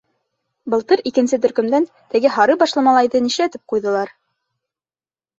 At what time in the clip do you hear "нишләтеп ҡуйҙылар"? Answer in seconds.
3.25-4.13